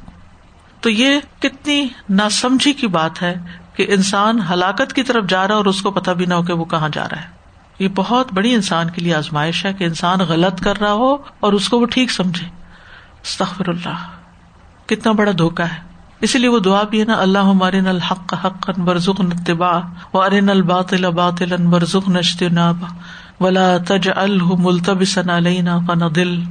[0.82, 3.36] تو یہ کتنی ناسمجھی کی بات ہے
[3.76, 6.44] کہ انسان ہلاکت کی طرف جا رہا ہے اور اس کو پتا بھی نہ ہو
[6.44, 7.28] کہ وہ کہاں جا رہا ہے۔
[7.80, 11.54] یہ بہت بڑی انسان کے لیے آزمائش ہے کہ انسان غلط کر رہا ہو اور
[11.54, 12.48] اس کو وہ ٹھیک سمجھے۔
[13.24, 14.15] استغفر اللہ۔
[14.88, 18.34] کتنا بڑا دھوکا ہے۔ اسی لیے وہ دعا بھی ہے نا اللہ ہمارے نل حق
[18.46, 19.80] حق برزخ نتبا
[20.14, 22.84] و ارے نل باطل باطل برزخ نجتناب
[23.40, 26.42] ولا تج التب سنا لینا فن دل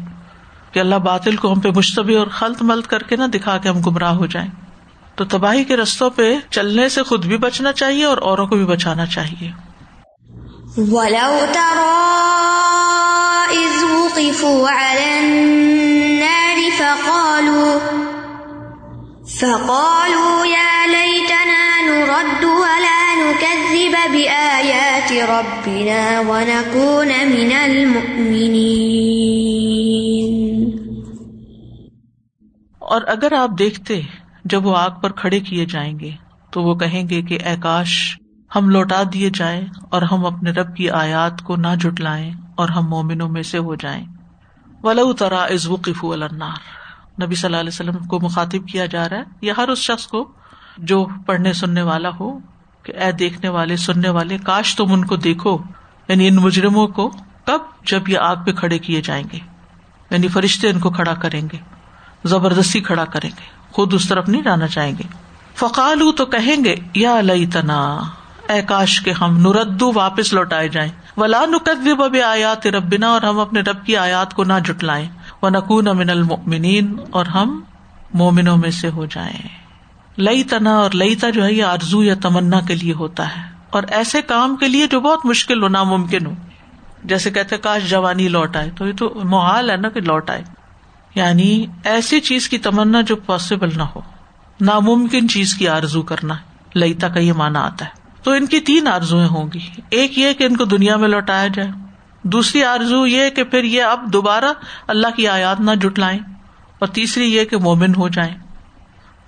[0.72, 3.68] کہ اللہ باطل کو ہم پہ مشتبہ اور خلط ملت کر کے نہ دکھا کے
[3.68, 4.50] ہم گمراہ ہو جائیں۔
[5.14, 8.64] تو تباہی کے رستوں پہ چلنے سے خود بھی بچنا چاہیے اور اوروں کو بھی
[8.64, 9.50] بچانا چاہیے۔
[10.76, 11.94] وَلَوْ تَرَى
[13.56, 18.03] إِذْ وُقِفُوا عَلَى النَّارِ فَقَالُوا
[19.40, 28.70] فقالوا يا ليتنا نرد ولا نكذب بآيات ربنا ونكون من المؤمنين.
[32.78, 34.00] اور اگر آپ دیکھتے
[34.44, 36.10] جب وہ آگ پر کھڑے کیے جائیں گے،
[36.50, 38.18] تو وہ کہیں گے کہ اے کاش،
[38.56, 42.88] ہم لوٹا دیے جائیں اور ہم اپنے رب کی آیات کو نہ جٹلائیں اور ہم
[42.88, 44.04] مومنوں میں سے ہو جائیں۔
[44.82, 46.83] ولو ترا از وقف النار۔
[47.22, 50.06] نبی صلی اللہ علیہ وسلم کو مخاطب کیا جا رہا ہے یا ہر اس شخص
[50.06, 50.32] کو
[50.78, 52.38] جو پڑھنے سننے والا ہو
[52.82, 55.58] کہ اے دیکھنے والے، سننے والے، کاش تم ان کو دیکھو۔
[56.08, 57.12] یعنی ان مجرموں کو
[57.44, 59.38] کب جب یہ آگ پہ کھڑے کیے جائیں گے۔
[60.10, 61.58] یعنی فرشتے ان کو کھڑا کریں گے۔
[62.24, 65.02] زبردستی کھڑا کریں گے۔ خود اس طرف نہیں جانا چاہیں گے۔
[65.54, 68.00] فقالو تو کہیں گے، یا لئی تنا
[68.48, 73.38] اے کاش کے ہم نردو واپس لوٹائے جائیں۔ ولا نقد بب آیات ربنا اور ہم
[73.38, 75.08] اپنے رب کی آیات کو نہ جٹلائیں
[75.44, 77.60] وہ نقون امن المنین اور ہم
[78.14, 79.48] مومنوں میں سے ہو جائیں۔
[80.18, 83.82] لئی تنا اور لئیتا جو ہے یہ آرزو یا تمنا کے لیے ہوتا ہے۔ اور
[83.88, 86.32] ایسے کام کے لیے جو بہت مشکل ہو ناممکن ہو۔
[87.04, 90.42] جیسے کہتے کاش جوانی لوٹ آئے۔ تو یہ تو محال ہے نا کہ لوٹ آئے۔
[91.14, 94.00] یعنی ایسی چیز کی تمنا جو پاسبل نہ ہو۔
[94.60, 96.34] ناممکن چیز کی آرزو کرنا۔
[96.74, 97.90] لئیتا کا یہ مانا آتا ہے۔
[98.22, 101.46] تو ان کی تین آرزویں ہوں گی۔ ایک یہ کہ ان کو دنیا میں لوٹایا
[101.46, 101.68] جائے۔
[102.24, 104.44] دوسری آرزو یہ کہ پھر یہ اب دوبارہ
[104.86, 106.18] اللہ کی آیات نہ جٹلائیں
[106.78, 108.34] اور تیسری یہ کہ مومن ہو جائیں۔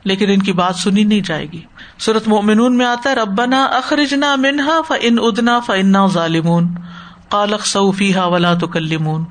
[0.05, 1.61] لیکن ان کی بات سنی نہیں جائے گی۔
[1.99, 6.69] سورت مومنون میں آتا ہے، ربنا اخرجنا منہا ف ان ادنا ف انا ظالمون۔
[7.29, 9.25] کالق سعفی ہا ولا تو کلیمون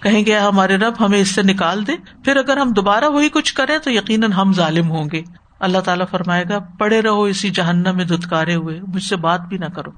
[0.00, 1.92] کہیں گے ہمارے رب، ہمیں اس سے نکال دے۔
[2.24, 5.22] پھر اگر ہم دوبارہ وہی کچھ کریں تو یقیناً ہم ظالم ہوں گے۔
[5.60, 9.58] اللہ تعالیٰ فرمائے گا، پڑے رہو اسی جہنم میں دھتکارے ہوئے، مجھ سے بات بھی
[9.58, 9.90] نہ کرو۔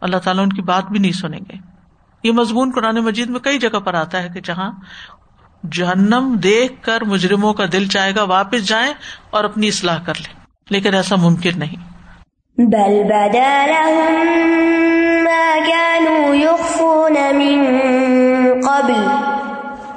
[0.00, 1.69] اللہ تعالیٰ ان کی بات بھی نہیں سنیں گے۔
[2.22, 4.72] یہ مضمون قرآن مجید میں کئی جگہ پر آتا ہے کہ جہاں
[5.72, 8.94] جہنم دیکھ کر مجرموں کا دل چاہے گا واپس جائیں
[9.30, 11.90] اور اپنی اصلاح کر لیں، لیکن ایسا ممکن نہیں۔
[12.58, 19.06] بل بدا لهم ما كانوا يخفون من قبل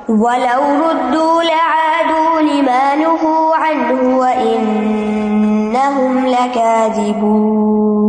[0.09, 8.02] ولو ردوا لعادوا لما نهوا عنه وإنهم لكاذبون۔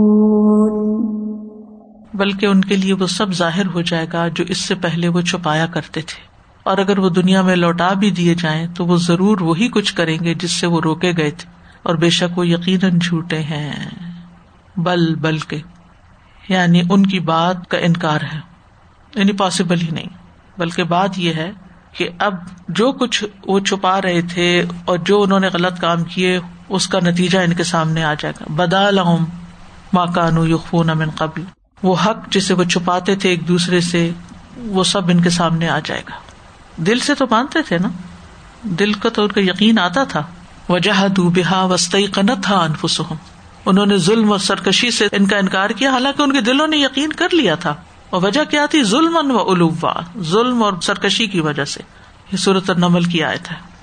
[2.15, 5.21] بلکہ ان کے لیے وہ سب ظاہر ہو جائے گا جو اس سے پہلے وہ
[5.21, 6.27] چھپایا کرتے تھے۔
[6.63, 10.19] اور اگر وہ دنیا میں لوٹا بھی دیے جائیں تو وہ ضرور وہی کچھ کریں
[10.25, 11.51] گے جس سے وہ روکے گئے تھے۔
[11.83, 13.91] اور بے شک وہ یقیناً جھوٹے ہیں۔
[14.77, 15.61] بل بل کے
[16.49, 18.39] یعنی ان کی بات کا انکار ہے۔
[19.15, 20.09] یعنی پاسبل ہی نہیں،
[20.59, 21.51] بلکہ بات یہ ہے
[21.93, 22.35] کہ اب
[22.69, 26.99] جو کچھ وہ چھپا رہے تھے اور جو انہوں نے غلط کام کیے، اس کا
[27.03, 29.25] نتیجہ ان کے سامنے آ جائے گا۔ بدا لہم
[29.93, 31.45] ماں کانو یقون امن قبل۔
[31.83, 34.11] وہ حق جسے وہ چھپاتے تھے ایک دوسرے سے،
[34.57, 36.15] وہ سب ان کے سامنے آ جائے گا۔
[36.77, 37.89] دل سے تو مانتے تھے نا؟
[38.63, 40.23] دل کا تو ان کا یقین آتا تھا۔
[40.69, 43.15] وجہ بحا وسطی قنت تھا انفسم
[43.67, 46.77] انہوں نے ظلم اور سرکشی سے ان کا انکار کیا، حالانکہ ان کے دلوں نے
[46.77, 47.75] یقین کر لیا تھا۔
[48.11, 51.81] اور وجہ کیا تھی؟ ظلم و الوا ظلم اور سرکشی کی وجہ سے۔
[52.33, 53.74] یہ صورت نمل کی آیت ہے۔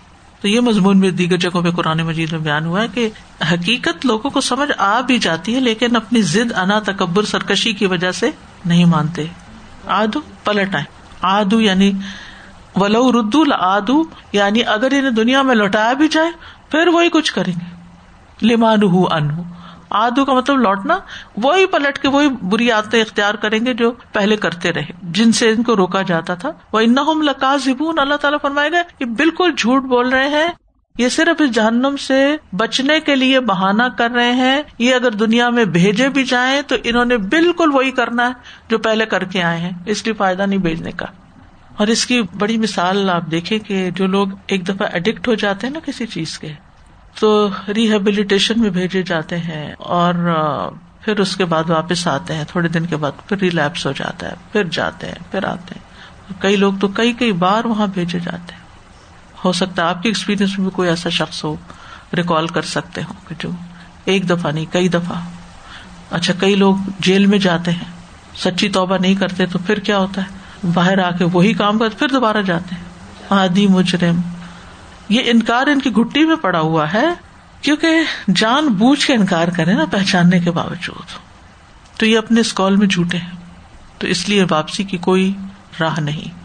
[0.41, 3.09] تو یہ مضمون میں دیگر جگہوں پہ قرآن مجید میں بیان ہوا ہے کہ
[3.53, 7.85] حقیقت لوگوں کو سمجھ آ بھی جاتی ہے، لیکن اپنی ضد، انا، تکبر، سرکشی کی
[7.85, 8.31] وجہ سے
[8.65, 9.25] نہیں مانتے۔
[9.87, 10.83] آدو پلٹ آئے۔
[11.21, 11.91] آدو یعنی
[12.75, 16.31] ولو ردو آدو یعنی اگر انہیں دنیا میں لوٹایا بھی جائے،
[16.71, 17.75] پھر وہی کچھ کریں گے۔
[18.47, 18.79] لمان
[19.11, 19.33] انہ
[19.91, 20.99] آدو کا مطلب لوٹنا،
[21.37, 25.49] وہی پلٹ کے وہی بری عادتیں اختیار کریں گے جو پہلے کرتے رہے۔ جن سے
[25.49, 29.51] ان کو روکا جاتا تھا۔ وہ ان لکا زبون اللہ تعالیٰ فرمائے گا یہ بالکل
[29.57, 30.47] جھوٹ بول رہے ہیں۔
[30.97, 35.49] یہ صرف اس جہنم سے بچنے کے لیے بہانا کر رہے ہیں۔ یہ اگر دنیا
[35.49, 38.33] میں بھیجے بھی جائیں تو انہوں نے بالکل وہی کرنا ہے
[38.69, 41.05] جو پہلے کر کے آئے ہیں۔ اس لیے فائدہ نہیں بھیجنے کا۔
[41.77, 45.67] اور اس کی بڑی مثال آپ دیکھیں کہ جو لوگ ایک دفعہ اڈکٹ ہو جاتے
[45.67, 46.70] ہیں نا کسی چیز کے۔
[47.21, 50.13] تو ریہیبلیٹیشن میں بھیجے جاتے ہیں اور
[51.01, 54.27] پھر اس کے بعد واپس آتے ہیں، تھوڑے دن کے بعد پھر ریلیپس ہو جاتا
[54.27, 55.91] ہے، پھر جاتے ہیں، پھر آتے ہیں۔
[56.41, 58.61] کئی لوگ تو کئی کئی بار وہاں بھیجے جاتے ہیں۔
[59.45, 61.55] ہو سکتا ہے آپ کے ایکسپیرئنس میں بھی کوئی ایسا شخص ہو
[62.17, 63.49] ریکال کر سکتے ہو کہ جو
[64.05, 65.15] ایک دفعہ نہیں، کئی دفعہ۔
[66.11, 67.91] اچھا کئی لوگ جیل میں جاتے ہیں،
[68.35, 70.27] سچی توبہ نہیں کرتے تو پھر کیا ہوتا ہے؟
[70.73, 72.83] باہر آ کے وہی کام کرتے، پھر دوبارہ جاتے ہیں۔
[73.29, 74.21] آدی مجرم۔
[75.11, 77.05] یہ انکار ان کی گٹی میں پڑا ہوا ہے
[77.61, 77.87] کیونکہ
[78.35, 81.05] جان بوجھ کے انکار کرے نا پہچاننے کے باوجود۔
[81.99, 83.29] تو یہ اپنے اسکول میں جھوٹے ہیں
[83.97, 85.33] تو اس لیے واپسی کی کوئی
[85.79, 86.41] راہ نہیں۔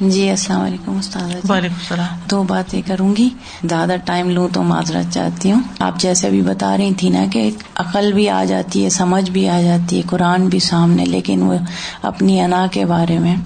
[0.00, 3.28] جی السلام علیکم استاد وعلیکم السلام۔ دو باتیں کروں گی۔
[3.64, 7.50] زیادہ ٹائم لوں تو معذرت چاہتی ہوں۔ آپ جیسے ابھی بتا رہی تھی نا کہ
[7.76, 11.54] عقل بھی آ جاتی ہے سمجھ بھی آ جاتی ہے قرآن بھی سامنے لیکن وہ
[12.02, 13.36] اپنی انا کے بارے میں۔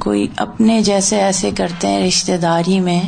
[0.00, 3.00] کوئی اپنے جیسے ایسے کرتے ہیں رشتے داری میں،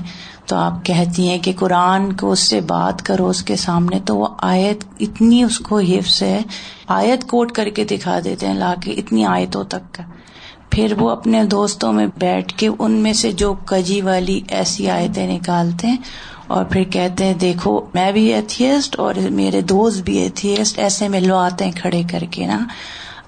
[0.47, 4.17] تو آپ کہتی ہیں کہ قرآن کو اس سے بات کرو، اس کے سامنے تو
[4.17, 6.41] وہ آیت اتنی اس کو حفظ ہے،
[6.89, 10.03] آیت کوٹ کر کے دکھا دیتے ہیں، لا کے اتنی آیتوں تک کا۔
[10.71, 15.27] پھر وہ اپنے دوستوں میں بیٹھ کے ان میں سے جو کجی والی ایسی آیتیں
[15.27, 15.97] نکالتے ہیں
[16.47, 21.65] اور پھر کہتے ہیں، دیکھو میں بھی ایتھیسٹ اور میرے دوست بھی ایتھیسٹ، ایسے ملواتے
[21.65, 22.59] ہیں کھڑے کر کے نا۔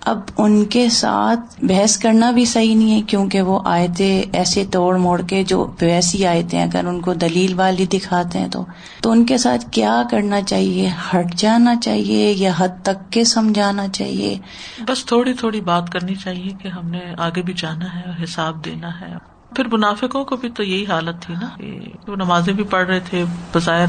[0.05, 4.97] اب ان کے ساتھ بحث کرنا بھی صحیح نہیں ہے، کیونکہ وہ آیتے ایسے توڑ
[4.99, 8.65] موڑ کے جو ویسی آیتیں اگر ان کو دلیل والی دکھاتے ہیں تو
[9.01, 13.89] تو ان کے ساتھ کیا کرنا چاہیے؟ ہٹ جانا چاہیے یا حد تک کے سمجھانا
[13.89, 14.37] چاہیے؟
[14.89, 18.65] بس تھوڑی تھوڑی بات کرنی چاہیے کہ ہم نے آگے بھی جانا ہے اور حساب
[18.65, 19.13] دینا ہے۔
[19.57, 21.49] پھر منافقوں کو بھی تو یہی حالت تھی نا
[22.11, 23.87] وہ نمازیں بھی پڑھ رہے تھے، بظاہر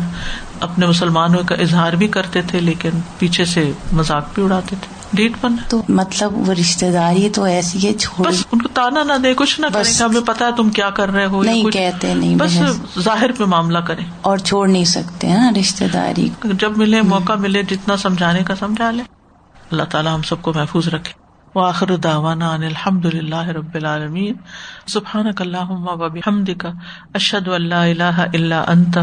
[0.59, 5.31] اپنے مسلمانوں کا اظہار بھی کرتے تھے، لیکن پیچھے سے مذاق بھی اڑاتے تھے۔ ڈیٹ
[5.41, 9.13] بن تو مطلب وہ رشتے داری تو ایسی ہے چھوڑ۔ بس ان کو تانا نہ
[9.23, 12.35] دے کچھ نہ کریں ہمیں پتا ہے تم کیا کر رہے ہو نہیں کہتے نہیں
[12.35, 12.57] بس
[12.99, 17.63] ظاہر پہ معاملہ کریں۔ اور چھوڑ نہیں سکتے نا رشتے داری۔ جب ملے موقع ملے
[17.63, 19.03] جتنا سمجھانے کا سمجھا لے
[19.71, 21.13] اللہ تعالیٰ ہم سب کو محفوظ رکھے۔
[21.55, 24.33] وآخر دعوانا ان الحمد للہ رب العالمین۔
[24.87, 26.65] سبحانک اللہم و بحمدک۔
[27.13, 28.97] اشہد ان لا الہ الا انت۔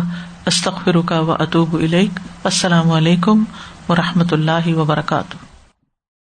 [0.46, 3.44] استغفرک و اتوب الیک۔ السلام علیکم
[3.88, 5.52] و رحمۃ اللہ وبرکاتہ۔